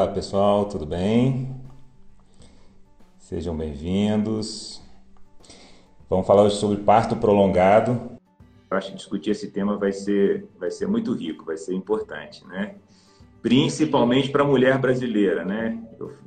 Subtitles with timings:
[0.00, 1.54] Olá pessoal, tudo bem?
[3.18, 4.82] Sejam bem-vindos.
[6.08, 8.18] Vamos falar hoje sobre parto prolongado.
[8.70, 12.46] Eu acho que discutir esse tema vai ser, vai ser muito rico, vai ser importante,
[12.46, 12.76] né?
[13.42, 15.78] Principalmente para a mulher brasileira, né?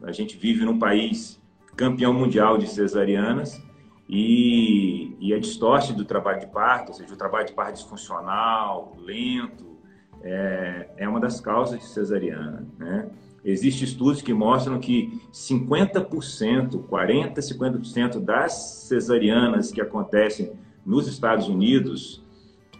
[0.03, 1.41] A gente vive num país
[1.75, 3.59] campeão mundial de cesarianas
[4.07, 8.95] e, e a distorce do trabalho de parto, ou seja, o trabalho de parto disfuncional,
[8.99, 9.79] lento,
[10.21, 13.09] é, é uma das causas de cesariana, né?
[13.43, 18.53] Existem estudos que mostram que 50%, 40%, 50% das
[18.87, 20.53] cesarianas que acontecem
[20.85, 22.23] nos Estados Unidos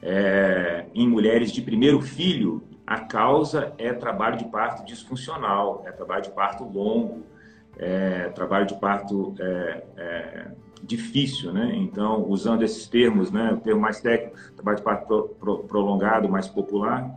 [0.02, 6.24] é, em mulheres de primeiro filho, a causa é trabalho de parto disfuncional, é trabalho
[6.24, 7.24] de parto longo,
[7.78, 10.52] é trabalho de parto é, é,
[10.84, 11.74] difícil, né?
[11.76, 16.30] Então, usando esses termos, né, o termo mais técnico, trabalho de parto pro, pro, prolongado,
[16.30, 17.10] mais popular,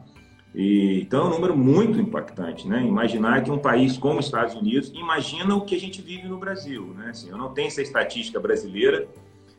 [0.56, 2.82] e, então é um número muito impactante, né?
[2.82, 6.38] Imaginar que um país como os Estados Unidos, imagina o que a gente vive no
[6.38, 7.10] Brasil, né?
[7.10, 9.06] Assim, eu não tenho essa estatística brasileira,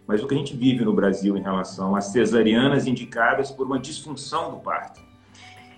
[0.08, 3.78] mas o que a gente vive no Brasil em relação às cesarianas indicadas por uma
[3.78, 5.00] disfunção do parto.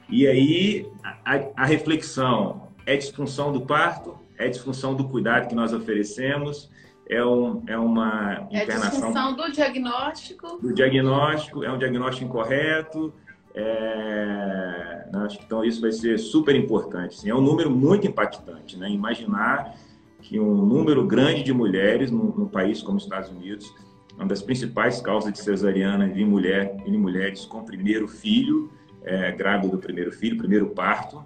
[0.08, 5.74] E aí a, a reflexão é disfunção do parto, é disfunção do cuidado que nós
[5.74, 6.72] oferecemos,
[7.10, 8.88] é, um, é uma internação...
[8.88, 10.58] É disfunção do diagnóstico.
[10.62, 13.14] Do diagnóstico, é um diagnóstico incorreto,
[13.54, 17.16] é, né, acho que então isso vai ser super importante.
[17.18, 18.90] Assim, é um número muito impactante, né?
[18.90, 19.76] Imaginar
[20.22, 23.74] que um número grande de mulheres num, país como os Estados Unidos,
[24.16, 28.70] uma das principais causas de cesariana em, mulher, em mulheres com primeiro filho,
[29.04, 31.26] é, grávida do primeiro filho, primeiro parto,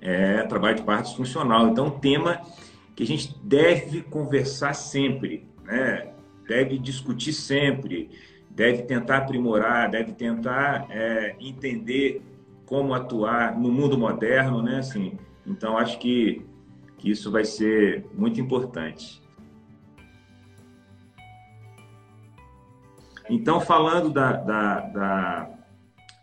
[0.00, 1.68] é trabalho de parto disfuncional.
[1.68, 2.40] Então, um tema
[2.94, 6.12] que a gente deve conversar sempre, né?
[6.48, 8.10] deve discutir sempre
[8.58, 12.20] deve tentar aprimorar, deve tentar é, entender
[12.66, 14.80] como atuar no mundo moderno, né?
[14.80, 16.44] Assim, então acho que,
[16.98, 19.22] que isso vai ser muito importante.
[23.30, 25.50] Então, falando da, da, da,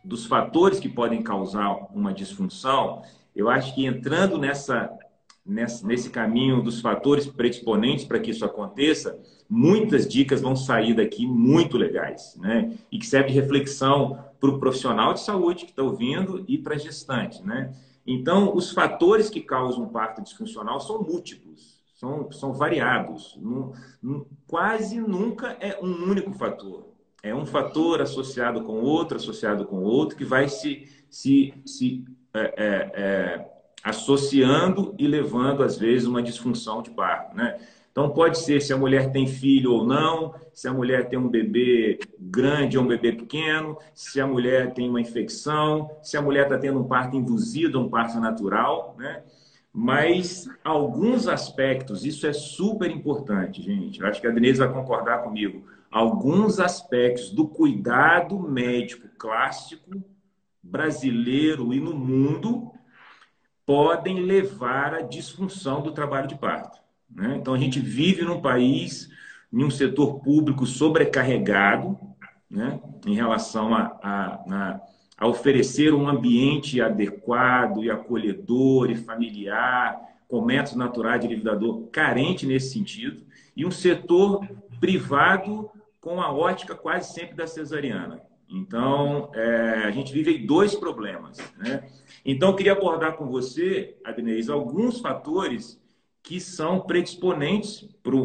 [0.04, 3.02] dos fatores que podem causar uma disfunção,
[3.34, 5.05] eu acho que entrando nessa, nessa,
[5.46, 11.78] nesse caminho dos fatores predisponentes para que isso aconteça, muitas dicas vão sair daqui muito
[11.78, 12.76] legais, né?
[12.92, 16.76] E que serve de reflexão para o profissional de saúde que está ouvindo e para
[16.76, 17.72] a gestante, né?
[18.08, 23.40] Então, os fatores que causam um parto disfuncional são múltiplos, são, são variados.
[24.48, 26.88] quase nunca é um único fator.
[27.24, 32.54] É um fator associado com outro, associado com outro, que vai se, se, se é,
[32.58, 33.55] é, é,
[33.85, 37.59] associando e levando, às vezes, uma disfunção de parto, né?
[37.91, 41.29] Então, pode ser se a mulher tem filho ou não, se a mulher tem um
[41.29, 46.46] bebê grande ou um bebê pequeno, se a mulher tem uma infecção, se a mulher
[46.46, 49.23] está tendo um parto induzido um parto natural, né?
[49.72, 54.02] Mas alguns aspectos, isso é super importante, gente.
[54.02, 55.63] Eu acho que a Denise vai concordar comigo.
[55.91, 60.03] Alguns aspectos do cuidado médico clássico
[60.62, 62.72] brasileiro e no mundo
[63.66, 66.80] podem levar à disfunção do trabalho de parto.
[67.09, 67.36] Né?
[67.40, 69.09] Então, a gente vive num país,
[69.52, 71.98] em um setor público sobrecarregado,
[72.50, 72.80] né?
[73.06, 74.80] em relação a, a,
[75.18, 82.46] a, oferecer um ambiente adequado e acolhedor e familiar, com métodos naturais de lividador carente
[82.46, 83.24] nesse sentido,
[83.56, 84.47] e um setor
[84.80, 85.70] privado
[86.02, 88.22] com a ótica quase sempre da cesariana.
[88.50, 91.38] Então, é, a gente vive dois problemas.
[91.58, 91.88] Né?
[92.24, 95.82] Então, eu queria abordar com você, Agnès, alguns fatores
[96.22, 98.16] que são predisponentes para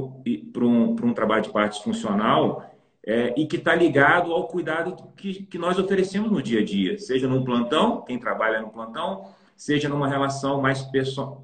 [0.64, 2.64] um, um trabalho de parte funcional
[3.04, 6.98] é, e que está ligado ao cuidado que, que nós oferecemos no dia a dia,
[6.98, 9.26] seja no plantão, quem trabalha no plantão,
[9.60, 10.88] seja numa relação mais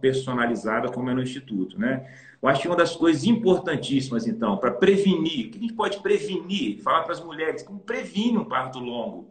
[0.00, 1.78] personalizada, como é no Instituto.
[1.78, 2.10] Né?
[2.42, 6.80] Eu acho que uma das coisas importantíssimas, então, para prevenir, que a gente pode prevenir,
[6.80, 9.28] falar para as mulheres, como previne um parto longo?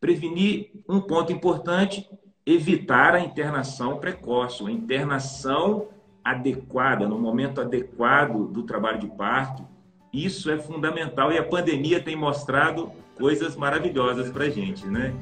[0.00, 2.10] Prevenir, um ponto importante,
[2.44, 5.86] evitar a internação precoce, a internação
[6.24, 9.64] adequada, no momento adequado do trabalho de parto,
[10.12, 15.14] isso é fundamental e a pandemia tem mostrado coisas maravilhosas para a gente, né?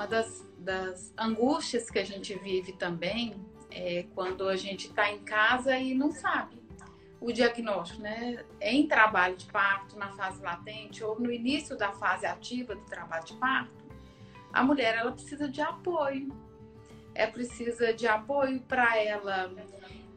[0.00, 3.34] Uma das, das angústias que a gente vive também
[3.70, 6.58] é quando a gente está em casa e não sabe
[7.20, 8.42] o diagnóstico, né?
[8.62, 13.26] Em trabalho de parto, na fase latente ou no início da fase ativa do trabalho
[13.26, 13.84] de parto,
[14.50, 16.34] a mulher ela precisa de apoio.
[17.14, 19.52] É precisa de apoio para ela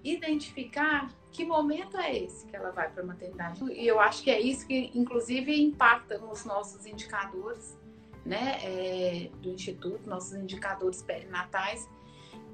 [0.02, 3.62] identificar que momento é esse que ela vai para a maternidade?
[3.74, 7.78] E eu acho que é isso que, inclusive, impacta nos nossos indicadores,
[8.26, 11.90] né, é, do Instituto, nossos indicadores perinatais,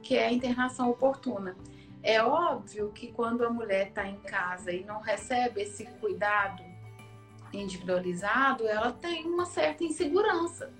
[0.01, 1.55] que é a internação oportuna.
[2.01, 6.63] É óbvio que quando a mulher está em casa e não recebe esse cuidado
[7.53, 10.71] individualizado, ela tem uma certa insegurança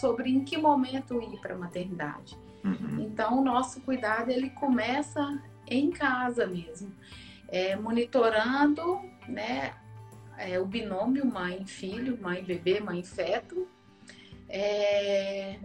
[0.00, 2.38] sobre em que momento ir para a maternidade.
[2.64, 3.00] Uhum.
[3.00, 6.92] Então, o nosso cuidado ele começa em casa mesmo,
[7.48, 9.74] é, monitorando, né,
[10.38, 13.68] é, o binômio mãe-filho, mãe-bebê, mãe-feto,
[14.52, 15.58] é,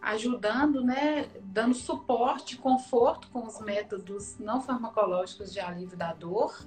[0.00, 6.58] ajudando, né, dando suporte, conforto com os métodos não farmacológicos de alívio da dor,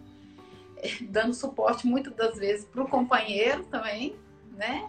[0.78, 4.16] é, dando suporte muitas das vezes para o companheiro também,
[4.52, 4.88] né,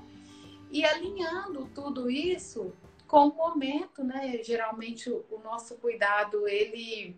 [0.71, 2.73] e alinhando tudo isso
[3.07, 4.43] com o momento, né?
[4.43, 7.17] Geralmente o nosso cuidado ele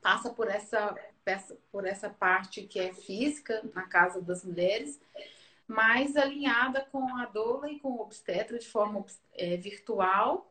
[0.00, 0.94] passa por essa,
[1.72, 5.00] por essa parte que é física na casa das mulheres,
[5.66, 9.04] mais alinhada com a doula e com o obstetra de forma
[9.34, 10.50] é, virtual,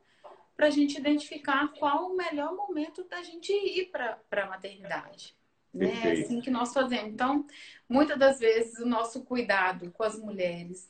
[0.55, 5.35] para a gente identificar qual o melhor momento da gente ir para a maternidade.
[5.73, 5.91] Né?
[6.03, 7.11] É assim que nós fazemos.
[7.11, 7.45] Então,
[7.87, 10.89] muitas das vezes o nosso cuidado com as mulheres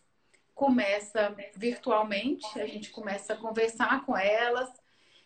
[0.54, 4.71] começa virtualmente, a gente começa a conversar com elas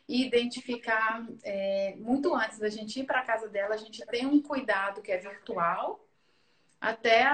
[0.07, 4.25] e identificar é, muito antes da gente ir para a casa dela, a gente tem
[4.25, 6.03] um cuidado que é virtual,
[6.79, 7.27] até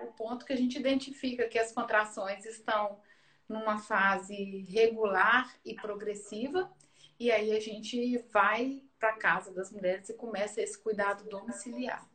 [0.00, 3.00] o ponto que a gente identifica que as contrações estão
[3.48, 6.70] numa fase regular e progressiva,
[7.18, 12.08] e aí a gente vai para a casa das mulheres e começa esse cuidado domiciliar.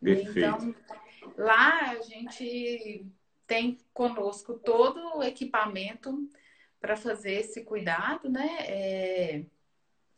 [0.00, 0.38] Perfeito.
[0.38, 0.74] Então,
[1.36, 3.06] lá a gente
[3.46, 6.28] tem conosco todo o equipamento
[6.80, 8.56] para fazer esse cuidado, né?
[8.60, 9.44] É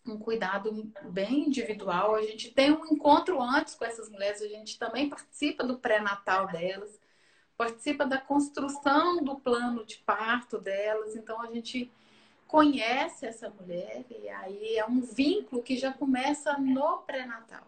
[0.07, 2.15] um cuidado bem individual.
[2.15, 6.49] A gente tem um encontro antes com essas mulheres, a gente também participa do pré-natal
[6.49, 7.01] delas,
[7.57, 11.91] participa da construção do plano de parto delas, então a gente
[12.49, 17.67] conhece essa mulher e aí é um vínculo que já começa no pré-natal.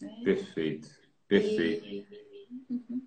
[0.00, 0.20] Né?
[0.24, 0.90] Perfeito,
[1.26, 1.86] perfeito.
[1.86, 2.06] E...
[2.68, 3.06] Uhum.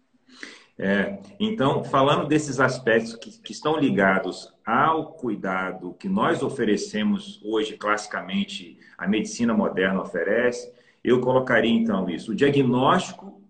[0.78, 7.78] É, então, falando desses aspectos que, que, estão ligados ao cuidado que nós oferecemos hoje,
[7.78, 13.42] classicamente, a medicina moderna oferece, eu colocaria então isso: o diagnóstico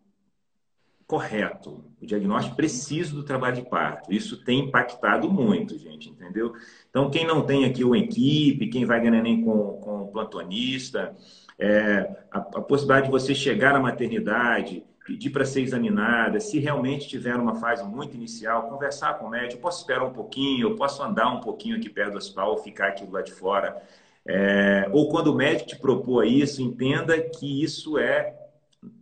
[1.07, 4.13] correto, o diagnóstico preciso do trabalho de parto.
[4.13, 6.53] Isso tem impactado muito, gente, entendeu?
[6.89, 11.15] Então, quem não tem aqui uma equipe, quem vai ganhando nem com, com o plantonista,
[11.57, 17.07] é, a, a possibilidade de você chegar à maternidade pedir para ser examinada, se realmente
[17.07, 21.01] tiver uma fase muito inicial, conversar com o médico, posso esperar um pouquinho, eu posso
[21.03, 23.79] andar um pouquinho aqui perto do hospital ou ficar aqui do lado de fora.
[24.27, 28.35] É, ou quando o médico te propor isso, entenda que isso é,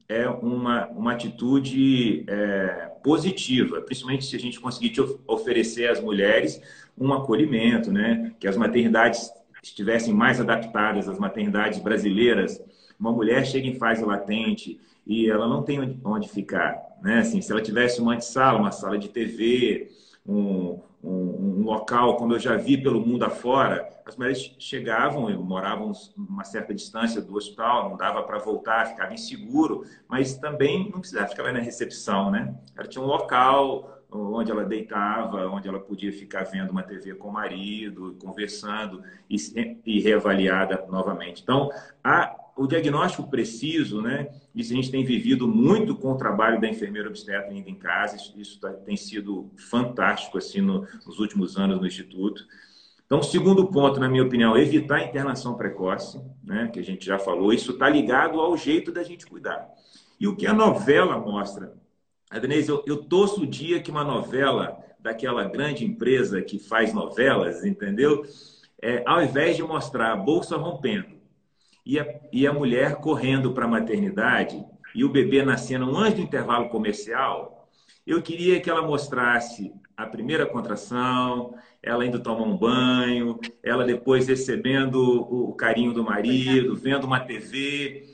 [0.10, 6.62] é uma, uma atitude é, positiva, principalmente se a gente conseguir te oferecer às mulheres
[6.98, 8.34] um acolhimento, né?
[8.42, 9.32] que as maternidades
[9.64, 12.62] estivessem mais adaptadas às maternidades brasileiras.
[13.00, 16.78] Uma mulher chega em fase latente, e ela não tem onde ficar.
[17.02, 17.20] Né?
[17.20, 19.92] Assim, se ela tivesse uma antessala, uma sala de TV,
[20.26, 25.92] um, um, um, local, como eu já vi pelo mundo afora, as mulheres chegavam moravam
[26.18, 31.28] uma certa distância do hospital, não dava para voltar, ficava inseguro, mas também não precisava
[31.28, 32.54] ficar na recepção, né?
[32.76, 37.30] Ela tinha um local onde ela deitava, onde ela podia ficar vendo uma TV com
[37.30, 39.38] o marido, conversando e,
[39.86, 41.42] e reavaliada novamente.
[41.42, 41.72] Então,
[42.04, 44.30] a, o diagnóstico preciso, né?
[44.54, 48.16] Isso a gente tem vivido muito com o trabalho da enfermeira obstetra ainda em casa.
[48.36, 52.46] Isso, tá, tem sido fantástico assim no, nos últimos anos no instituto.
[53.06, 56.70] Então, segundo ponto, na minha opinião, evitar a internação precoce, né?
[56.72, 57.52] Que a gente já falou.
[57.52, 59.68] Isso está ligado ao jeito da gente cuidar.
[60.20, 61.74] E o que a novela mostra,
[62.30, 67.66] Adenise, eu, eu torço o dia que uma novela daquela grande empresa que faz novelas,
[67.66, 68.24] entendeu?
[68.82, 71.23] É, ao invés de mostrar a bolsa rompendo
[71.86, 74.64] e a, e a mulher correndo para a maternidade
[74.96, 77.68] e o bebê nascendo antes do intervalo comercial,
[78.06, 84.28] eu queria que ela mostrasse a primeira contração, ela indo tomar um banho, ela depois
[84.28, 88.08] recebendo o carinho do marido, vendo uma TV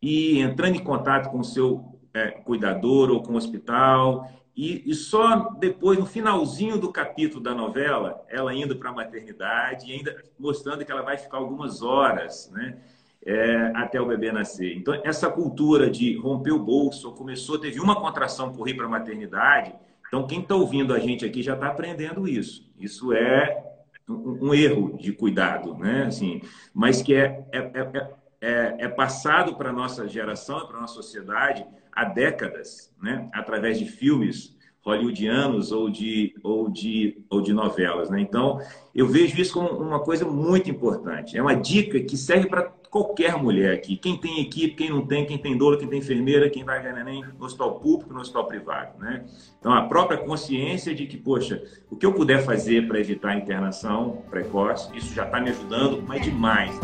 [0.00, 4.28] e entrando em contato com o seu é, cuidador ou com o hospital.
[4.54, 9.88] E, e, só depois, no finalzinho do capítulo da novela, ela indo para a maternidade
[9.88, 12.76] e ainda mostrando que ela vai ficar algumas horas, né?
[13.24, 14.76] É, até o bebê nascer.
[14.76, 18.90] Então, essa cultura de romper o bolso, começou, teve uma contração por ir para a
[18.90, 19.72] maternidade.
[20.08, 22.70] Então, quem está ouvindo a gente aqui já está aprendendo isso.
[22.78, 23.64] Isso é
[24.08, 26.04] um, um, erro de cuidado, né?
[26.06, 26.42] Assim,
[26.74, 28.10] mas que é, é, é,
[28.40, 33.28] é, é passado para a nossa geração e para a nossa sociedade há décadas, né?
[33.32, 38.10] através de filmes hollywoodianos ou de, ou de, ou de novelas.
[38.10, 38.20] Né?
[38.20, 38.60] Então,
[38.94, 41.38] eu vejo isso como uma coisa muito importante.
[41.38, 43.96] É uma dica que serve para qualquer mulher aqui.
[43.96, 47.02] Quem tem equipe, quem não tem, quem tem doula, quem tem enfermeira, quem vai ganhar
[47.02, 48.98] nem no hospital público, no hospital privado.
[48.98, 49.24] Né?
[49.58, 53.36] Então, a própria consciência de que, poxa, o que eu puder fazer para evitar a
[53.36, 56.78] internação precoce, isso já está me ajudando, mas demais.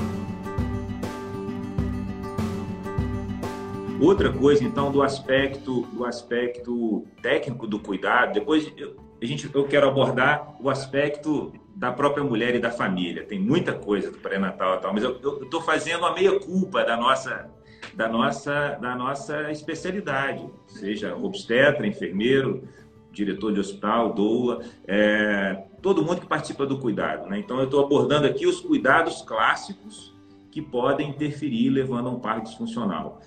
[4.00, 9.64] Outra coisa, então, do aspecto, do aspecto técnico do cuidado, depois eu, a gente, eu
[9.64, 13.24] quero abordar o aspecto da própria mulher e da família.
[13.24, 17.48] Tem muita coisa do pré-natal e tal, mas eu estou fazendo a meia-culpa da nossa,
[17.94, 22.64] da, nossa, da nossa especialidade, seja obstetra, enfermeiro,
[23.12, 27.28] diretor de hospital, doula, é, todo mundo que participa do cuidado.
[27.28, 27.38] Né?
[27.38, 30.12] Então, eu estou abordando aqui os cuidados clássicos
[30.50, 33.20] que podem interferir levando a um parto disfuncional.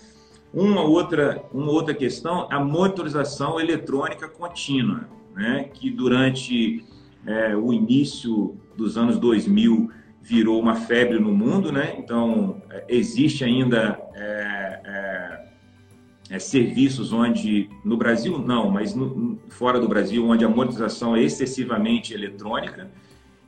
[0.53, 5.69] Uma outra, uma outra questão, a monitorização eletrônica contínua, né?
[5.73, 6.83] que durante
[7.25, 11.95] é, o início dos anos 2000 virou uma febre no mundo, né?
[11.97, 19.79] Então, é, existe ainda é, é, é, serviços onde, no Brasil não, mas no, fora
[19.79, 22.89] do Brasil, onde a monitorização é excessivamente eletrônica,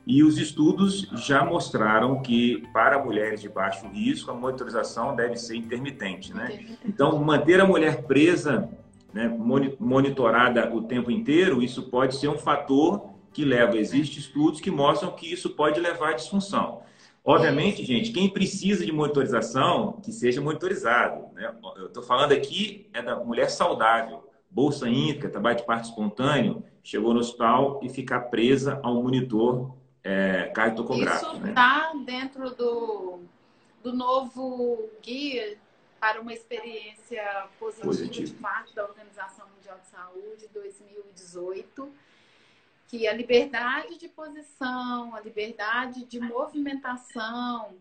[0.06, 5.56] e os estudos já mostraram que para mulheres de baixo risco a monitorização deve ser
[5.56, 6.76] intermitente, né?
[6.84, 8.68] Então manter a mulher presa,
[9.14, 9.34] né,
[9.80, 13.76] monitorada o tempo inteiro, isso pode ser um fator que leva.
[13.76, 16.82] Existem estudos que mostram que isso pode levar à disfunção.
[17.22, 21.32] Obviamente, gente, quem precisa de monitorização, que seja monitorizado.
[21.34, 21.52] Né?
[21.76, 27.12] Eu estou falando aqui é da mulher saudável, bolsa íntegra, trabalho de parto espontâneo, chegou
[27.12, 31.36] no hospital e ficar presa ao monitor é, cartográfico.
[31.36, 32.04] Isso está né?
[32.04, 33.20] dentro do,
[33.82, 35.56] do novo guia
[35.98, 38.26] para uma experiência positiva, Positivo.
[38.26, 41.90] de parte da Organização Mundial de Saúde 2018,
[42.88, 47.76] que a liberdade de posição, a liberdade de movimentação,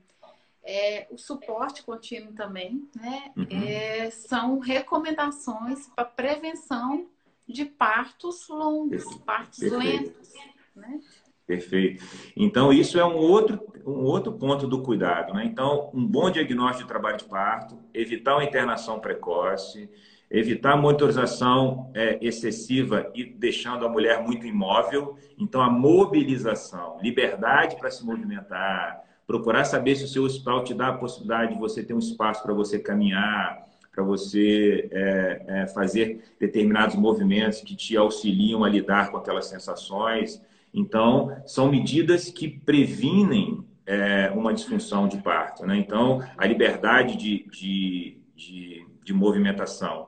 [0.63, 3.47] é, o suporte contínuo também, né, uhum.
[3.51, 7.07] é, são recomendações para prevenção
[7.47, 9.83] de partos longos, partos Perfeito.
[9.83, 10.33] lentos,
[10.75, 11.01] né?
[11.45, 12.03] Perfeito.
[12.37, 15.33] Então, isso é um outro, um outro ponto do cuidado.
[15.33, 15.45] Né?
[15.45, 19.89] Então, um bom diagnóstico de trabalho de parto, evitar uma internação precoce,
[20.33, 25.15] evitar a monitorização é, excessiva e deixando a mulher muito imóvel.
[25.37, 30.89] Então, a mobilização, liberdade para se movimentar, procurar saber se o seu hospital te dá
[30.89, 33.63] a possibilidade de você ter um espaço para você caminhar,
[33.93, 40.41] para você é, é, fazer determinados movimentos que te auxiliam a lidar com aquelas sensações
[40.73, 45.65] então, são medidas que previnem é, uma disfunção de parto.
[45.65, 45.77] Né?
[45.77, 50.07] Então, a liberdade de, de, de, de movimentação.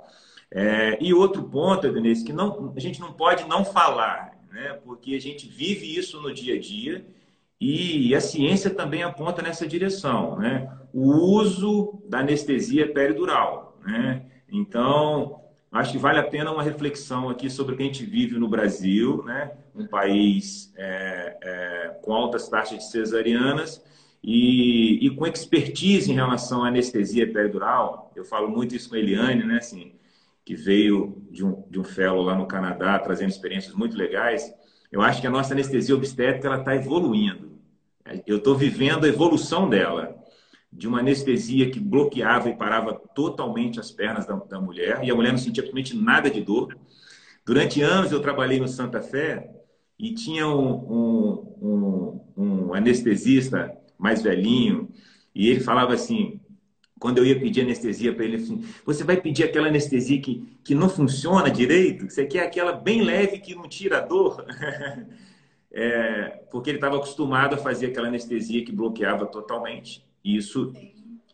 [0.57, 4.79] É, e outro ponto, Denise, que não, a gente não pode não falar, né?
[4.85, 7.05] porque a gente vive isso no dia a dia
[7.59, 10.37] e a ciência também aponta nessa direção.
[10.39, 10.71] Né?
[10.93, 13.77] O uso da anestesia peridural.
[13.85, 14.25] Né?
[14.49, 15.41] Então,
[15.75, 18.47] Acho que vale a pena uma reflexão aqui sobre o que a gente vive no
[18.47, 19.51] Brasil, né?
[19.75, 23.83] um país é, é, com altas taxas de cesarianas
[24.23, 28.09] e, e, com expertise em relação à anestesia peridural.
[28.15, 29.57] Eu falo muito isso com a Eliane, né?
[29.57, 29.91] assim,
[30.45, 34.53] que veio de um, de um fellow lá no Canadá, trazendo experiências muito legais.
[34.91, 37.59] Eu acho que a nossa anestesia obstétrica está evoluindo.
[38.27, 40.15] Eu estou vivendo a evolução dela
[40.71, 45.15] de uma anestesia que bloqueava e parava totalmente as pernas da, da mulher, e a
[45.15, 46.77] mulher não sentia absolutamente nada de dor.
[47.45, 49.49] Durante anos eu trabalhei no Santa Fé
[49.97, 54.89] e tinha um, um, um, um anestesista mais velhinho,
[55.33, 56.39] e ele falava assim,
[56.99, 60.73] quando eu ia pedir anestesia para ele, assim, você vai pedir aquela anestesia que, que
[60.73, 62.09] não funciona direito?
[62.09, 64.45] Você quer aquela bem leve que não tira a dor?
[65.71, 70.05] é, porque ele estava acostumado a fazer aquela anestesia que bloqueava totalmente.
[70.23, 70.71] Isso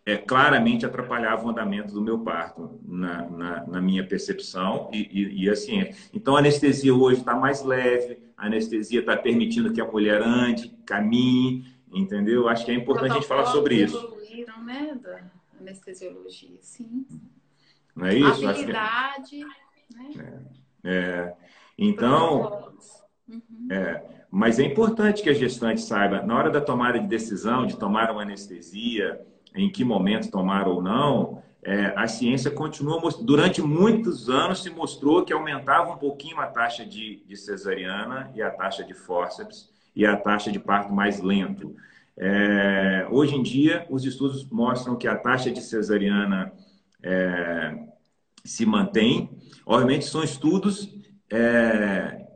[0.06, 5.44] é, claramente atrapalhava o andamento do meu parto, na, na, na minha percepção e, e,
[5.44, 5.96] e, a ciência.
[6.12, 10.76] Então, a anestesia hoje está mais leve, a anestesia está permitindo que a mulher ande,
[10.86, 12.50] caminhe, entendeu?
[12.50, 14.18] Acho que é importante a gente falar sobre isso.
[14.66, 15.00] né,
[15.62, 17.06] anestesiologia, sim.
[17.96, 18.48] Não é isso?
[18.48, 19.96] Habilidade, que...
[19.96, 20.44] né?
[20.84, 21.34] É, é.
[21.78, 22.74] Então,
[23.28, 23.68] uhum.
[23.72, 27.78] é, mas é importante que a gestante saiba, na hora da tomada de decisão, de
[27.78, 29.20] tomar uma anestesia,
[29.56, 35.24] em que momento tomar ou não, é, a ciência continua durante muitos anos se mostrou
[35.24, 40.06] que aumentava um pouquinho a taxa de, de cesariana e a taxa de fórceps e
[40.06, 41.76] a taxa de parto mais lento.
[42.24, 46.54] É, hoje em dia, os estudos mostram que a taxa de cesariana
[47.02, 47.76] é,
[48.46, 49.28] se mantém.
[49.66, 50.88] Obviamente, são estudos
[51.32, 52.28] é,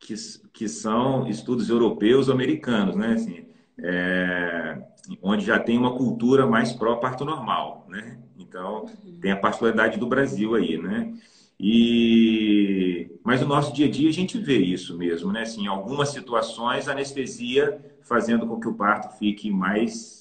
[0.00, 0.14] que,
[0.50, 3.12] que são estudos europeus americanos, né?
[3.12, 3.44] Assim,
[3.78, 4.82] é,
[5.20, 8.18] onde já tem uma cultura mais pró-parto normal, né?
[8.38, 9.20] Então, uhum.
[9.20, 11.12] tem a particularidade do Brasil aí, né?
[11.60, 15.42] E mas no nosso dia a dia a gente vê isso mesmo, né?
[15.42, 20.18] Assim, em algumas situações a anestesia fazendo com que o parto fique mais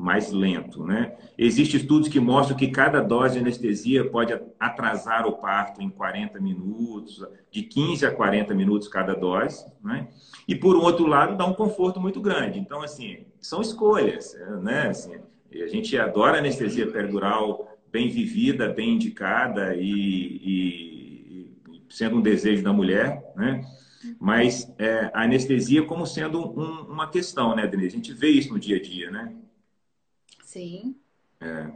[0.00, 1.14] mais lento, né?
[1.36, 6.40] Existem estudos que mostram que cada dose de anestesia pode atrasar o parto em 40
[6.40, 10.08] minutos, de 15 a 40 minutos cada dose, né?
[10.48, 12.58] E por outro lado, dá um conforto muito grande.
[12.58, 14.88] Então, assim, são escolhas, né?
[14.88, 15.16] Assim,
[15.52, 22.62] a gente adora anestesia peridural bem vivida, bem indicada e, e, e sendo um desejo
[22.62, 23.62] da mulher, né?
[24.18, 27.88] Mas é, a anestesia como sendo um, uma questão, né, Denise?
[27.88, 29.34] A gente vê isso no dia a dia, né?
[30.42, 30.96] Sim.
[31.40, 31.70] É.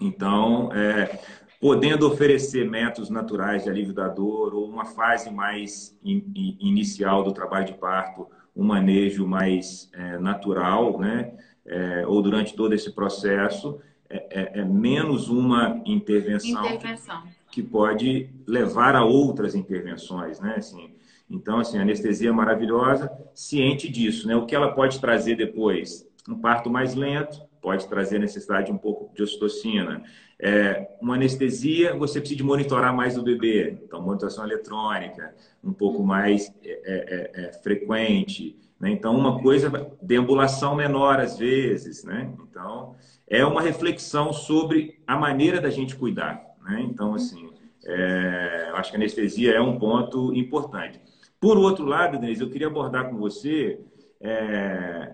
[0.00, 1.20] Então, é,
[1.60, 7.24] podendo oferecer métodos naturais de alívio da dor ou uma fase mais in, in, inicial
[7.24, 11.34] do trabalho de parto, um manejo mais é, natural, né?
[11.64, 13.78] É, ou durante todo esse processo,
[14.10, 20.54] é, é, é menos uma intervenção, intervenção, Que, que pode levar a outras intervenções, né?
[20.56, 20.90] Assim,
[21.30, 24.34] então, assim, anestesia maravilhosa, ciente disso, né?
[24.34, 26.08] O que ela pode trazer depois?
[26.28, 30.02] Um parto mais lento, pode trazer necessidade de um pouco de ocitocina.
[30.40, 33.78] É, uma anestesia, você precisa monitorar mais o bebê.
[33.84, 38.56] Então, monitoração eletrônica, um pouco mais é, é, é, é frequente.
[38.80, 38.90] Né?
[38.90, 42.04] Então, uma coisa, deambulação menor às vezes.
[42.04, 42.32] Né?
[42.48, 42.94] Então,
[43.30, 46.42] é uma reflexão sobre a maneira da gente cuidar.
[46.62, 46.82] Né?
[46.82, 47.50] Então, assim,
[47.84, 51.00] é, acho que a anestesia é um ponto importante.
[51.40, 53.80] Por outro lado, Denise, eu queria abordar com você
[54.20, 54.28] é,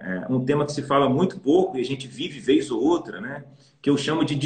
[0.00, 3.20] é, um tema que se fala muito pouco e a gente vive vez ou outra,
[3.20, 3.44] né?
[3.82, 4.36] Que eu chamo de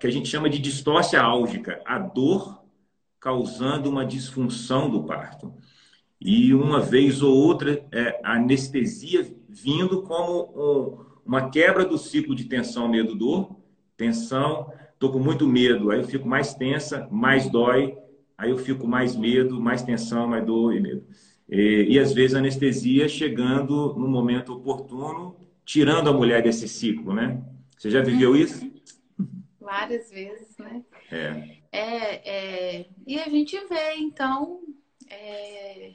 [0.00, 2.62] que a gente chama de distócia álgica, a dor
[3.18, 5.52] causando uma disfunção do parto.
[6.20, 12.44] E uma vez ou outra, é, a anestesia vindo como uma quebra do ciclo de
[12.44, 13.56] tensão, medo, dor,
[13.96, 17.98] tensão, estou com muito medo, aí eu fico mais tensa, mais dói,
[18.38, 21.04] aí eu fico mais medo, mais tensão, mais dor e medo.
[21.48, 27.12] E, e às vezes a anestesia chegando no momento oportuno, tirando a mulher desse ciclo,
[27.12, 27.42] né?
[27.76, 28.36] Você já viveu uhum.
[28.36, 28.72] isso?
[29.60, 30.82] Várias vezes, né?
[31.10, 31.56] É.
[31.72, 32.86] É, é...
[33.06, 34.60] E a gente vê, então,
[35.10, 35.92] é...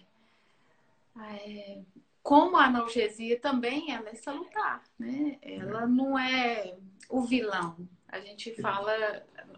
[1.18, 1.80] É...
[2.22, 5.38] como a analgesia também ela é salutar, né?
[5.42, 6.76] Ela não é
[7.10, 7.76] o vilão.
[8.08, 8.92] A gente fala,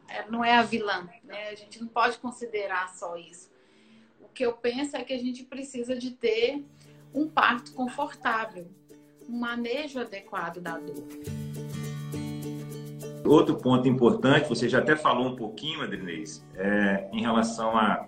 [0.08, 1.50] é, não é a vilã, né?
[1.50, 3.54] A gente não pode considerar só isso
[4.34, 6.66] que eu penso é que a gente precisa de ter
[7.14, 8.68] um parto confortável,
[9.30, 11.08] um manejo adequado da dor.
[13.26, 18.08] Outro ponto importante, você já até falou um pouquinho, Adrinês, é, em relação à,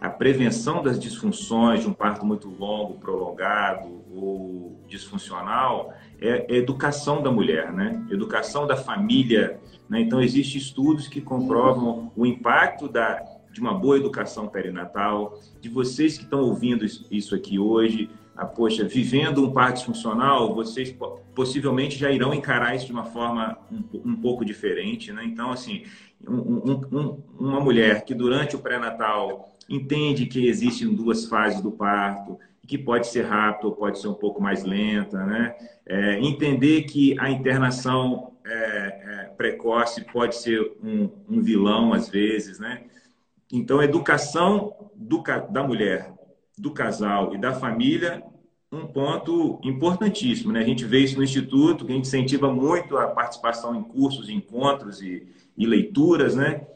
[0.00, 7.22] à prevenção das disfunções de um parto muito longo, prolongado ou disfuncional, é, é educação
[7.22, 8.04] da mulher, né?
[8.10, 9.60] Educação da família.
[9.88, 10.00] Né?
[10.00, 16.16] Então, existem estudos que comprovam o impacto da de uma boa educação perinatal, de vocês
[16.16, 20.94] que estão ouvindo isso aqui hoje, ah, poxa, vivendo um parto disfuncional, vocês
[21.34, 25.24] possivelmente já irão encarar isso de uma forma um, um pouco diferente, né?
[25.24, 25.82] Então, assim,
[26.24, 32.38] um, um, uma mulher que durante o pré-natal entende que existem duas fases do parto,
[32.66, 35.56] que pode ser rápido ou pode ser um pouco mais lenta, né?
[35.86, 42.58] É, entender que a internação é, é, precoce pode ser um, um vilão às vezes,
[42.58, 42.84] né?
[43.50, 46.12] Então, educação do, da mulher,
[46.58, 48.22] do casal e da família,
[48.70, 50.52] um ponto importantíssimo.
[50.52, 50.60] Né?
[50.60, 54.28] A gente vê isso no Instituto, que a gente incentiva muito a participação em cursos,
[54.28, 55.26] encontros e,
[55.56, 56.66] e leituras, né?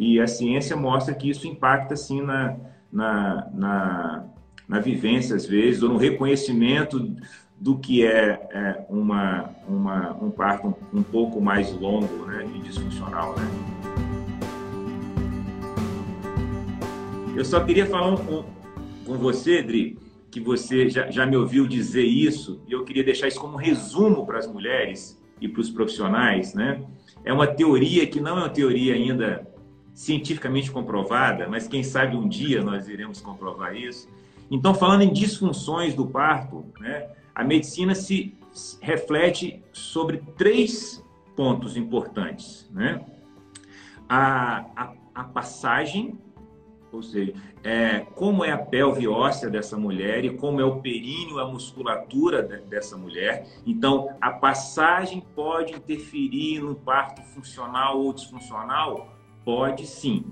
[0.00, 2.56] E a ciência mostra que isso impacta, sim, na,
[2.90, 4.24] na, na,
[4.66, 7.14] na vivência, às vezes, ou no reconhecimento
[7.60, 12.48] do que é, é uma, uma, um parto um, um pouco mais longo né?
[12.56, 13.46] e disfuncional, né?
[17.36, 18.44] Eu só queria falar um, um,
[19.04, 19.98] com você, Dri,
[20.30, 24.24] que você já, já me ouviu dizer isso, e eu queria deixar isso como resumo
[24.24, 26.82] para as mulheres e para os profissionais, né?
[27.22, 29.49] É uma teoria que não é uma teoria ainda
[29.94, 34.08] cientificamente comprovada, mas quem sabe um dia nós iremos comprovar isso.
[34.50, 38.34] Então, falando em disfunções do parto, né, a medicina se
[38.80, 41.04] reflete sobre três
[41.36, 42.68] pontos importantes.
[42.72, 43.04] Né?
[44.08, 46.18] A, a, a passagem
[46.92, 51.38] ou seja, é, como é a pelve óssea dessa mulher e como é o períneo,
[51.38, 53.46] a musculatura de, dessa mulher.
[53.64, 59.19] Então, a passagem pode interferir no parto funcional ou disfuncional?
[59.50, 60.24] Pode sim.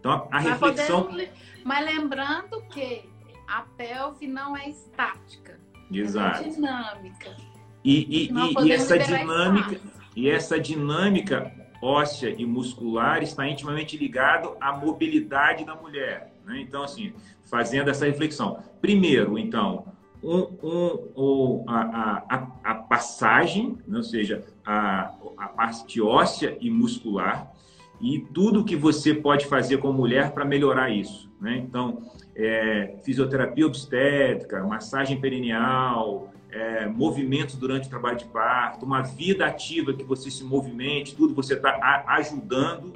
[0.00, 1.04] Então, a, a reflexão.
[1.04, 1.28] Podemos,
[1.64, 3.02] mas lembrando que
[3.46, 5.60] a pelve não é estática.
[5.92, 6.44] Exato.
[6.44, 7.36] É dinâmica.
[7.84, 10.12] E, e, e, e essa dinâmica, espaço.
[10.16, 16.32] e essa dinâmica óssea e muscular está intimamente ligado à mobilidade da mulher.
[16.46, 16.62] Né?
[16.62, 17.12] Então, assim,
[17.50, 18.62] fazendo essa reflexão.
[18.80, 23.98] Primeiro, então, um, um, um, a, a, a, passagem, né?
[23.98, 27.52] ou seja, a, a parte óssea e muscular,
[28.00, 31.30] e tudo que você pode fazer como mulher para melhorar isso.
[31.40, 31.56] Né?
[31.58, 32.02] Então,
[32.34, 39.92] é, fisioterapia obstétrica, massagem perineal, é, movimentos durante o trabalho de parto, uma vida ativa
[39.92, 42.92] que você se movimente, tudo você está ajudando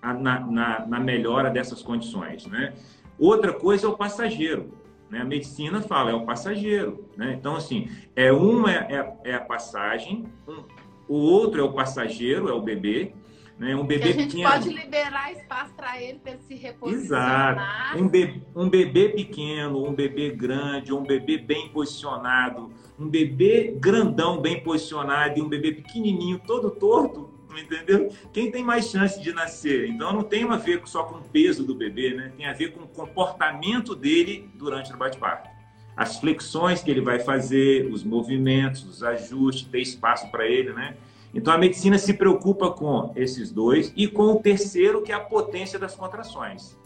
[0.00, 2.46] a, na, na, na, melhora dessas condições.
[2.46, 2.74] Né?
[3.18, 4.72] Outra coisa é o passageiro.
[5.10, 5.20] Né?
[5.20, 7.04] A medicina fala, é o passageiro.
[7.16, 7.36] Né?
[7.38, 8.86] Então, assim, é uma é,
[9.24, 10.62] é, é a passagem, um,
[11.06, 13.14] o outro é o passageiro, é o bebê,
[13.58, 13.74] né?
[13.74, 14.50] Um bebê que a gente pequeno.
[14.50, 17.92] pode liberar espaço para ele, para ele se reposicionar.
[17.92, 18.02] Exato.
[18.02, 24.40] Um bebê, um bebê pequeno, um bebê grande, um bebê bem posicionado, um bebê grandão
[24.40, 28.12] bem posicionado e um bebê pequenininho todo torto, entendeu?
[28.32, 29.88] Quem tem mais chance de nascer?
[29.88, 32.32] Então não tem a ver só com o peso do bebê, né?
[32.36, 35.50] Tem a ver com o comportamento dele durante o bate-parto.
[35.96, 40.96] As flexões que ele vai fazer, os movimentos, os ajustes, ter espaço para ele, né?
[41.34, 45.20] Então a medicina se preocupa com esses dois e com o terceiro, que é a
[45.20, 46.78] potência das contrações,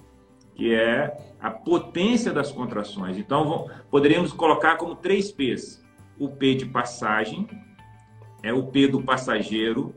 [0.54, 3.16] que é a potência das contrações.
[3.16, 5.82] Então poderíamos colocar como três P's:
[6.18, 7.48] o P de passagem,
[8.42, 9.94] é o P do passageiro,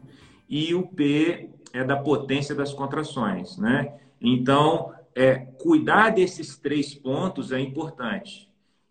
[0.47, 3.93] e o P é da potência das contrações, né?
[4.21, 8.44] Então, é, cuidar desses três pontos é importante.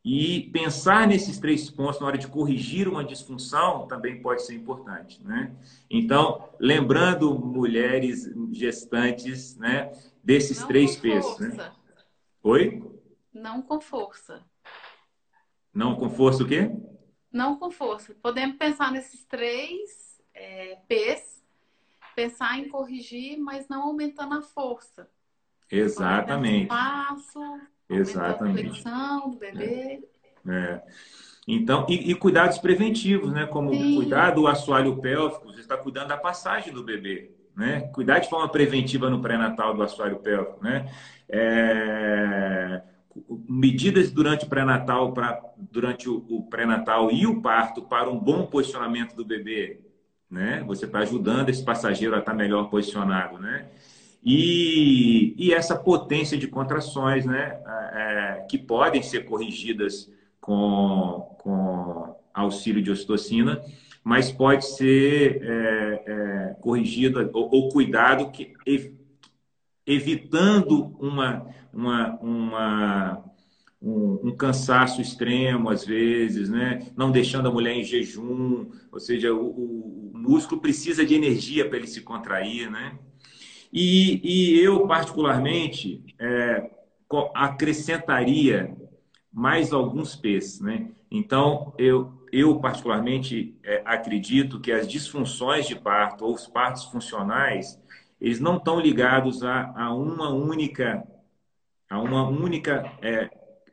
[0.05, 5.23] E pensar nesses três pontos na hora de corrigir uma disfunção também pode ser importante,
[5.25, 5.57] né?
[5.89, 9.91] Então, lembrando mulheres gestantes, né,
[10.23, 11.73] desses Não três P's, né?
[12.43, 12.83] Oi?
[13.33, 14.45] Não com força.
[15.73, 16.71] Não com força o quê?
[17.33, 18.15] Não com força.
[18.23, 21.43] Podemos pensar nesses três é, P's,
[22.15, 25.09] pensar em corrigir, mas não aumentando a força.
[25.71, 26.65] Exatamente.
[26.65, 27.41] Espaço,
[27.89, 28.83] Exatamente.
[28.87, 30.01] A do bebê.
[30.47, 30.83] É.
[31.47, 33.47] Então, e, e, cuidados preventivos, né?
[33.47, 33.97] Como Sim.
[33.97, 37.83] cuidar do assoalho pélvico, você está cuidando da passagem do bebê, né?
[37.93, 40.91] Cuidar de forma preventiva no pré-natal do assoalho pélvico, né?
[41.29, 42.83] É...
[43.49, 48.47] Medidas durante o pré-natal para durante o, o pré-natal e o parto para um bom
[48.47, 49.81] posicionamento do bebê,
[50.31, 50.65] né?
[50.67, 53.69] Você está ajudando esse passageiro a estar tá melhor posicionado, né?
[54.25, 57.61] E, e essa potência de contrações, né,
[57.93, 60.11] é, que podem ser corrigidas
[60.41, 63.63] com, com auxílio de ocitocina,
[64.03, 68.55] mas pode ser é, é, corrigida ou, ou, cuidado que,
[69.87, 73.25] evitando uma, uma, uma
[73.81, 76.91] um, um, cansaço extremo às vezes, né?
[76.97, 81.77] não deixando a mulher em jejum, ou seja, o, o músculo precisa de energia para
[81.77, 82.99] ele se contrair, né?
[83.77, 86.71] E, e eu, particularmente, é,
[87.35, 88.73] acrescentaria
[89.33, 90.61] mais alguns P's.
[90.61, 90.93] Né?
[91.11, 97.77] Então, eu, eu particularmente, é, acredito que as disfunções de parto ou os partos funcionais,
[98.21, 101.05] eles não estão ligados a, a uma única,
[101.91, 103.29] a uma única é,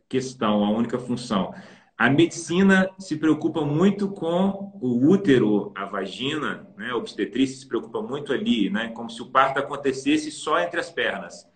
[0.09, 1.53] questão, a única função.
[2.01, 6.89] A medicina se preocupa muito com o útero, a vagina, né?
[6.89, 8.87] A obstetrícia se preocupa muito ali, né?
[8.87, 11.47] Como se o parto acontecesse só entre as pernas.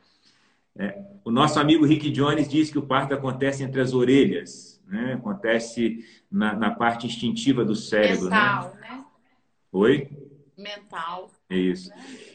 [0.78, 5.14] É, o nosso amigo Rick Jones diz que o parto acontece entre as orelhas, né?
[5.14, 8.36] Acontece na, na parte instintiva do cérebro, né?
[8.36, 8.82] Mental, né?
[8.82, 9.06] né?
[9.72, 10.10] Oi?
[10.56, 11.32] Mental.
[11.50, 11.90] É isso.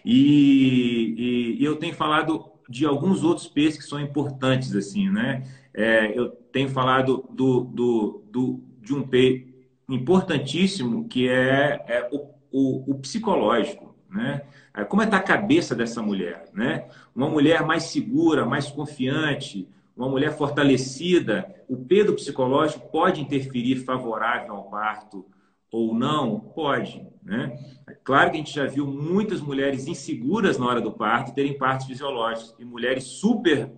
[0.05, 5.44] E, e, e eu tenho falado de alguns outros P's que são importantes, assim, né?
[5.74, 9.46] É, eu tenho falado do, do, do, de um P
[9.88, 14.42] importantíssimo que é, é o, o, o, psicológico, né?
[14.74, 16.88] É, como é está a cabeça dessa mulher, né?
[17.14, 23.76] Uma mulher mais segura, mais confiante, uma mulher fortalecida, o P do psicológico pode interferir
[23.76, 25.26] favorável ao parto
[25.70, 26.40] ou não?
[26.40, 27.59] Pode, né?
[27.88, 31.56] É claro que a gente já viu muitas mulheres inseguras na hora do parto terem
[31.56, 33.70] partos fisiológicos e mulheres super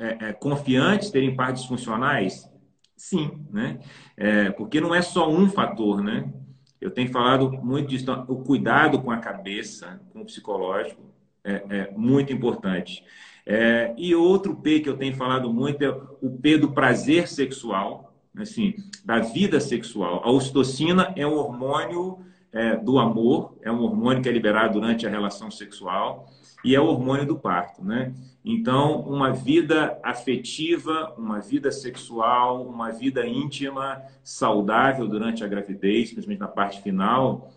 [0.00, 2.50] é, é, confiantes terem partes funcionais?
[2.96, 3.78] Sim, né?
[4.16, 6.32] É, porque não é só um fator, né?
[6.80, 11.02] Eu tenho falado muito disso, então, o cuidado com a cabeça, com o psicológico,
[11.44, 13.04] é, é muito importante.
[13.46, 15.88] É, e outro P que eu tenho falado muito é
[16.22, 20.22] o P do prazer sexual, assim, da vida sexual.
[20.24, 22.18] A ocitocina é um hormônio
[22.52, 26.26] é, do amor, é um hormônio que é liberado durante a relação sexual
[26.64, 28.14] e é o hormônio do parto, né?
[28.44, 36.40] Então, uma vida afetiva, uma vida sexual, uma vida íntima saudável durante a gravidez, principalmente
[36.40, 37.52] na parte final,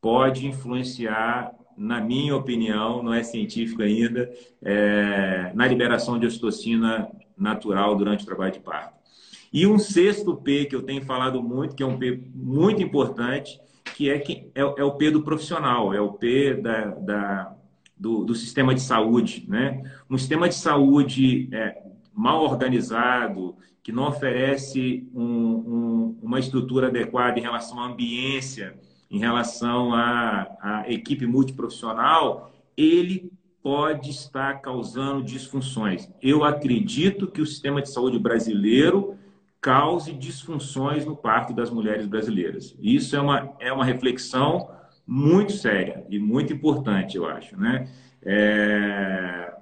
[0.00, 4.30] pode influenciar, na minha opinião, não é científico ainda,
[4.62, 8.94] é, na liberação de ocitocina natural durante o trabalho de parto.
[9.52, 13.58] E um sexto P que eu tenho falado muito, que é um P muito importante,
[13.94, 17.55] que é, que é, é o P do profissional, é o P da, da
[17.96, 19.44] do, do, sistema de saúde.
[19.48, 19.82] Né?
[20.08, 21.82] Um sistema de saúde é,
[22.12, 28.74] mal organizado, que não oferece um, um, uma estrutura adequada em relação à ambiência,
[29.10, 33.30] em relação à, à equipe multiprofissional, ele
[33.62, 36.08] pode estar causando disfunções.
[36.22, 39.16] Eu acredito que o sistema de saúde brasileiro
[39.60, 42.76] cause disfunções no parto das mulheres brasileiras.
[42.80, 44.68] Isso é uma, é uma reflexão
[45.06, 47.88] muito séria e muito importante, eu acho, né?
[48.22, 49.54] É...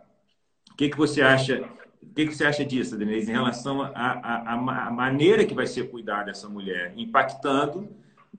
[0.70, 1.62] O que, que você acha?
[2.02, 6.30] O que, que você acha disso, Denise, em relação à maneira que vai ser cuidada
[6.30, 7.88] essa mulher, impactando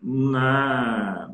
[0.01, 1.29] na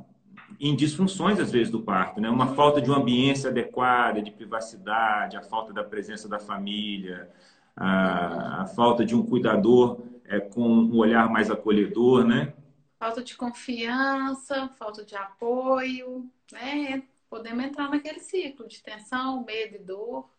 [0.60, 2.30] em disfunções às vezes do parto, né?
[2.30, 7.30] Uma falta de uma ambiência adequada, de privacidade, a falta da presença da família,
[7.76, 12.54] a, a falta de um cuidador é, com um olhar mais acolhedor, né?
[13.02, 17.02] Falta de confiança, falta de apoio, né?
[17.28, 20.30] Podemos entrar naquele ciclo de tensão, medo e dor.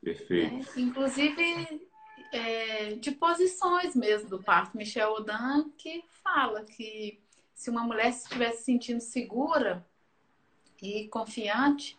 [0.00, 0.54] Perfeito.
[0.54, 0.64] Né?
[0.76, 1.88] Inclusive
[2.32, 4.76] é, de posições mesmo do parto.
[4.76, 7.20] Michel Odan que fala que
[7.52, 9.84] se uma mulher estiver se sentindo segura
[10.80, 11.98] e confiante,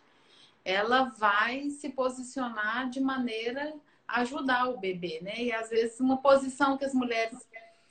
[0.64, 3.74] ela vai se posicionar de maneira
[4.08, 5.42] a ajudar o bebê, né?
[5.42, 7.46] E às vezes uma posição que as mulheres,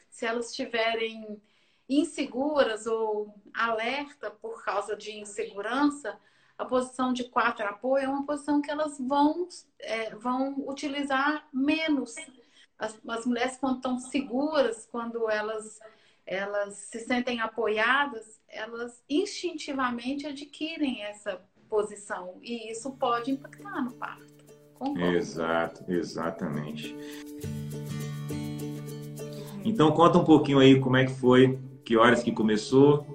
[0.10, 1.40] se elas estiverem
[1.90, 6.18] inseguras ou alerta por causa de insegurança,
[6.58, 9.48] a posição de quatro apoio é uma posição que elas vão,
[9.80, 12.16] é, vão utilizar menos.
[12.78, 15.80] As, as mulheres, quando estão seguras, quando elas,
[16.26, 22.38] elas se sentem apoiadas, elas instintivamente adquirem essa posição.
[22.42, 24.34] E isso pode impactar no parto.
[24.76, 25.16] Concordo.
[25.16, 26.96] Exato, exatamente.
[29.66, 33.06] Então conta um pouquinho aí como é que foi que horas que começou?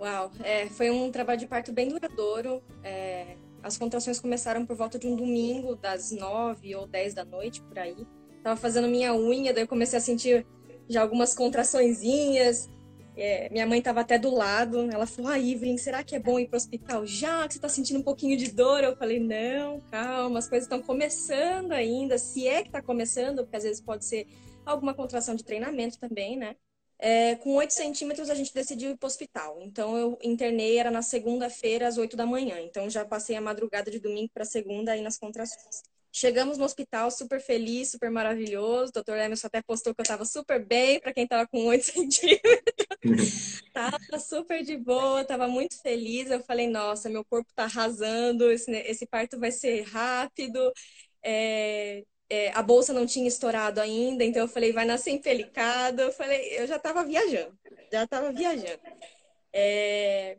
[0.00, 2.62] Uau, é, foi um trabalho de parto bem duradouro.
[2.82, 7.60] É, as contrações começaram por volta de um domingo, das nove ou dez da noite,
[7.62, 8.06] por aí.
[8.42, 10.46] Tava fazendo minha unha, daí eu comecei a sentir
[10.88, 12.68] já algumas contraçõezinhas.
[13.14, 14.90] É, minha mãe estava até do lado.
[14.90, 17.46] Ela falou: Ah, Ivrin, será que é bom ir para o hospital já?
[17.46, 18.82] Que você está sentindo um pouquinho de dor?
[18.82, 22.16] Eu falei: Não, calma, as coisas estão começando ainda.
[22.16, 24.26] Se é que está começando, porque às vezes pode ser
[24.64, 26.56] alguma contração de treinamento também, né?
[27.02, 29.58] É, com 8 centímetros, a gente decidiu ir para o hospital.
[29.62, 32.60] Então, eu internei, era na segunda-feira, às 8 da manhã.
[32.60, 35.82] Então, já passei a madrugada de domingo para segunda aí nas contrações.
[36.12, 38.90] Chegamos no hospital super feliz, super maravilhoso.
[38.90, 41.84] O doutor Emerson até postou que eu estava super bem para quem estava com 8
[41.86, 43.62] centímetros.
[43.72, 46.30] tava super de boa, tava muito feliz.
[46.30, 50.72] Eu falei, nossa, meu corpo está arrasando, esse, esse parto vai ser rápido.
[51.22, 56.00] É, é, a bolsa não tinha estourado ainda, então eu falei, vai nascer empelicado.
[56.00, 57.58] Eu falei, eu já estava viajando,
[57.92, 58.80] já estava viajando.
[59.52, 60.36] É,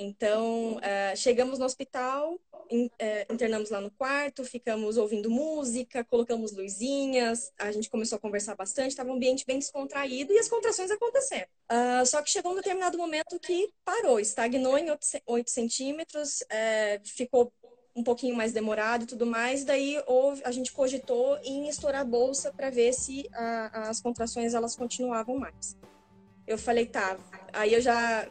[0.00, 2.38] então, uh, chegamos no hospital,
[2.70, 8.20] in, uh, internamos lá no quarto, ficamos ouvindo música, colocamos luzinhas, a gente começou a
[8.20, 11.48] conversar bastante, estava um ambiente bem descontraído e as contrações aconteceram.
[11.68, 16.44] Uh, só que chegou um determinado momento que parou, estagnou em 8, 8 centímetros,
[17.04, 17.52] ficou
[17.98, 19.64] um pouquinho mais demorado e tudo mais.
[19.64, 24.54] Daí houve, a gente cogitou em estourar a bolsa para ver se a, as contrações
[24.54, 25.76] elas continuavam mais.
[26.46, 27.18] Eu falei, tá.
[27.52, 28.26] Aí eu já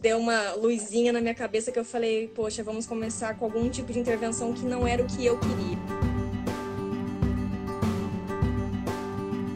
[0.00, 3.92] deu uma luzinha na minha cabeça que eu falei, poxa, vamos começar com algum tipo
[3.92, 6.01] de intervenção que não era o que eu queria.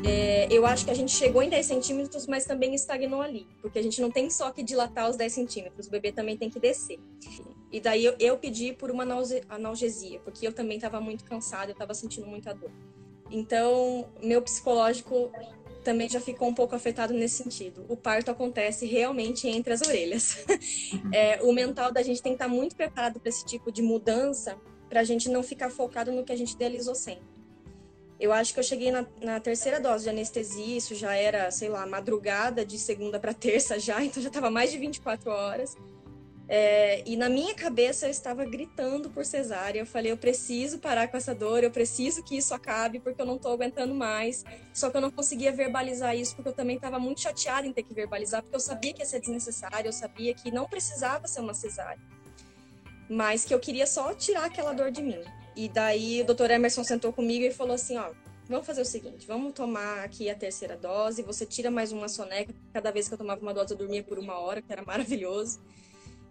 [0.07, 3.79] É, eu acho que a gente chegou em 10 centímetros, mas também estagnou ali, porque
[3.79, 6.61] a gente não tem só que dilatar os 10 centímetros, o bebê também tem que
[6.61, 6.99] descer.
[7.73, 9.05] E daí eu, eu pedi por uma
[9.49, 12.71] analgesia, porque eu também estava muito cansada, eu estava sentindo muita dor.
[13.31, 15.33] Então, meu psicológico
[15.83, 17.85] também já ficou um pouco afetado nesse sentido.
[17.89, 20.45] O parto acontece realmente entre as orelhas.
[21.13, 24.57] é, o mental da gente tem que estar muito preparado para esse tipo de mudança,
[24.89, 27.36] para a gente não ficar focado no que a gente idealizou sempre.
[28.19, 31.69] Eu acho que eu cheguei na, na, terceira dose de anestesia, isso já era, sei
[31.69, 35.77] lá, madrugada de segunda para terça já, então já estava mais de 24 horas.
[36.49, 39.81] É, e na minha cabeça eu estava gritando por cesárea.
[39.81, 43.27] Eu falei, eu preciso parar com essa dor, eu preciso que isso acabe, porque eu
[43.27, 44.45] não estou aguentando mais.
[44.73, 47.83] Só que eu não conseguia verbalizar isso, porque eu também estava muito chateada em ter
[47.83, 51.41] que verbalizar, porque eu sabia que ia ser desnecessário, eu sabia que não precisava ser
[51.41, 52.01] uma cesárea.
[53.09, 55.23] Mas que eu queria só tirar aquela dor de mim.
[55.57, 58.13] E daí o doutor Emerson sentou comigo e falou assim: ó,
[58.47, 62.55] vamos fazer o seguinte, vamos tomar aqui a terceira dose, você tira mais uma soneca.
[62.73, 65.61] Cada vez que eu tomava uma dose, eu dormia por uma hora, que era maravilhoso.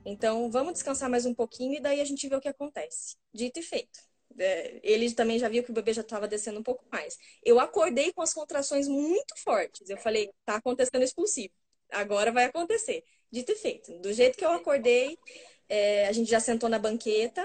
[0.05, 3.15] Então, vamos descansar mais um pouquinho e daí a gente vê o que acontece.
[3.33, 3.99] Dito e feito.
[4.37, 7.17] É, ele também já viu que o bebê já estava descendo um pouco mais.
[7.43, 9.89] Eu acordei com as contrações muito fortes.
[9.89, 11.53] Eu falei, tá acontecendo expulsivo.
[11.91, 13.03] Agora vai acontecer.
[13.31, 13.97] Dito e feito.
[13.99, 15.17] Do jeito que eu acordei,
[15.67, 17.43] é, a gente já sentou na banqueta.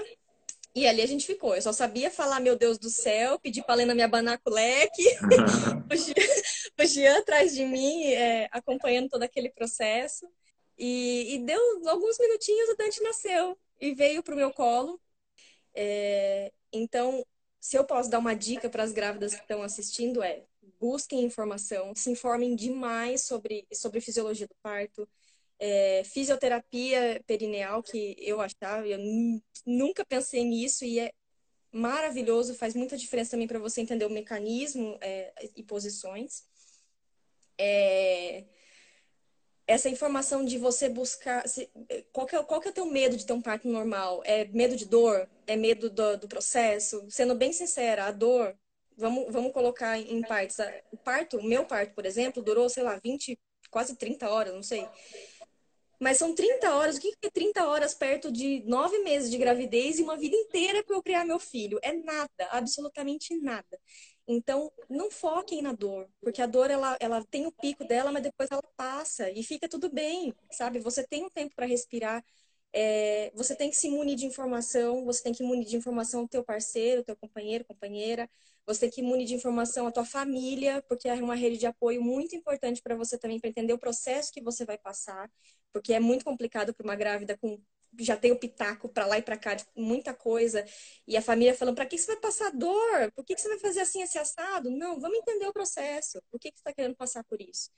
[0.73, 1.55] E ali a gente ficou.
[1.55, 5.03] Eu só sabia falar, meu Deus do céu, pedir para ler na minha banaculeque.
[5.91, 6.15] o, Jean,
[6.79, 10.25] o Jean atrás de mim, é, acompanhando todo aquele processo.
[10.77, 14.99] E, e deu alguns minutinhos, o Dante nasceu e veio para o meu colo.
[15.75, 17.25] É, então,
[17.59, 20.43] se eu posso dar uma dica para as grávidas que estão assistindo, é
[20.79, 25.07] busquem informação, se informem demais sobre, sobre fisiologia do parto,
[25.61, 28.97] é, fisioterapia perineal, que eu achava, eu
[29.63, 31.13] nunca pensei nisso e é
[31.71, 36.43] maravilhoso, faz muita diferença também para você entender o mecanismo é, e posições.
[37.59, 38.43] É,
[39.67, 41.47] essa informação de você buscar.
[41.47, 41.69] Se,
[42.11, 44.23] qual, que é, qual que é o teu medo de ter um parto normal?
[44.25, 45.29] É medo de dor?
[45.45, 47.05] É medo do, do processo?
[47.07, 48.57] Sendo bem sincera, a dor,
[48.97, 50.57] vamos, vamos colocar em partes.
[50.91, 54.63] O parto, o meu parto, por exemplo, durou, sei lá, 20, quase 30 horas, não
[54.63, 54.87] sei.
[56.01, 56.97] Mas são 30 horas.
[56.97, 60.83] O que é 30 horas perto de nove meses de gravidez e uma vida inteira
[60.83, 61.79] para eu criar meu filho?
[61.83, 63.79] É nada, absolutamente nada.
[64.27, 68.23] Então, não foquem na dor, porque a dor ela, ela tem o pico dela, mas
[68.23, 70.79] depois ela passa e fica tudo bem, sabe?
[70.79, 72.23] Você tem um tempo para respirar,
[72.73, 76.27] é, você tem que se munir de informação, você tem que munir de informação o
[76.27, 78.29] teu parceiro, o teu companheiro, companheira,
[78.65, 82.01] você tem que munir de informação a tua família, porque é uma rede de apoio
[82.01, 85.29] muito importante para você também, para entender o processo que você vai passar,
[85.73, 87.59] porque é muito complicado para uma grávida com
[87.99, 90.65] já tem o pitaco para lá e para cá de muita coisa.
[91.07, 93.11] E a família falando: para que você vai passar dor?
[93.13, 94.71] Por que você vai fazer assim, esse assado?
[94.71, 96.21] Não, vamos entender o processo.
[96.29, 97.69] Por que você está querendo passar por isso?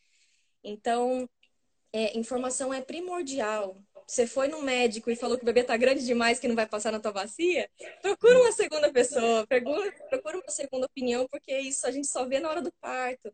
[0.63, 1.27] Então,
[1.91, 3.81] é, informação é primordial.
[4.07, 6.67] Você foi no médico e falou que o bebê está grande demais, que não vai
[6.67, 7.69] passar na tua bacia?
[8.01, 12.49] Procura uma segunda pessoa, procura uma segunda opinião, porque isso a gente só vê na
[12.49, 13.31] hora do parto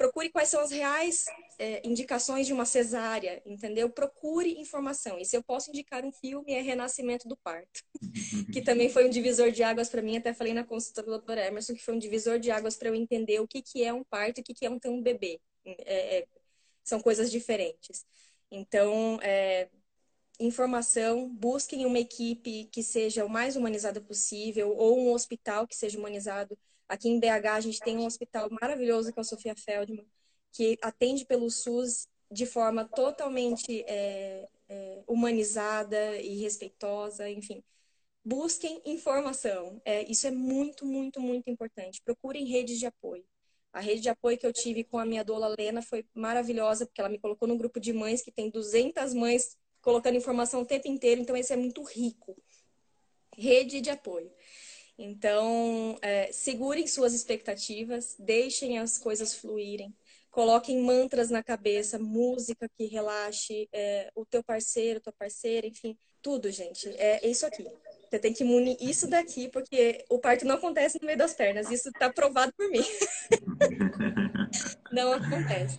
[0.00, 1.26] procure quais são as reais
[1.58, 3.90] é, indicações de uma cesárea, entendeu?
[3.90, 5.18] Procure informação.
[5.18, 7.82] E se eu posso indicar um filme, é Renascimento do Parto,
[8.50, 10.16] que também foi um divisor de águas para mim.
[10.16, 11.36] Até falei na consulta do Dr.
[11.36, 14.02] Emerson que foi um divisor de águas para eu entender o que, que é um
[14.02, 15.38] parto e o que, que é um ter um bebê.
[15.66, 16.26] É, é,
[16.82, 18.06] são coisas diferentes.
[18.50, 19.68] Então, é,
[20.40, 25.98] informação, busquem uma equipe que seja o mais humanizada possível ou um hospital que seja
[25.98, 26.58] humanizado
[26.90, 30.04] Aqui em BH a gente tem um hospital maravilhoso que é o Sofia Feldman,
[30.50, 37.62] que atende pelo SUS de forma totalmente é, é, humanizada e respeitosa, enfim.
[38.24, 39.80] Busquem informação.
[39.84, 42.02] É, isso é muito, muito, muito importante.
[42.02, 43.24] Procurem redes de apoio.
[43.72, 47.00] A rede de apoio que eu tive com a minha doula Lena foi maravilhosa, porque
[47.00, 50.88] ela me colocou num grupo de mães que tem 200 mães colocando informação o tempo
[50.88, 52.36] inteiro, então isso é muito rico.
[53.36, 54.30] Rede de apoio.
[54.98, 59.94] Então, é, segurem suas expectativas, deixem as coisas fluírem,
[60.30, 66.50] coloquem mantras na cabeça, música que relaxe, é, o teu parceiro, tua parceira, enfim, tudo,
[66.50, 66.88] gente.
[66.98, 67.66] É isso aqui.
[68.10, 71.70] Você tem que munir isso daqui, porque o parto não acontece no meio das pernas.
[71.70, 72.84] Isso está provado por mim.
[74.92, 75.78] não acontece.